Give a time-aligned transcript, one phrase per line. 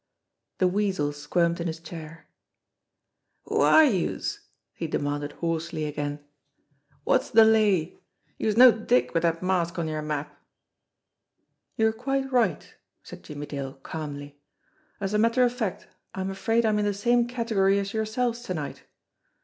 [0.57, 2.25] The Weasel squirmed in his chair.
[3.43, 4.39] "Who are youse?"
[4.73, 6.21] he demanded hoarsely again.
[7.05, 7.99] "Wot's de lay?
[8.39, 10.41] Youse're no dick wid dat mask on yer map."
[11.75, 14.41] "You are quite right," said Jimmie Dale calmly.
[14.99, 17.93] "As a matter of fact, I am afraid I am in the same category as
[17.93, 18.81] yourselves to night.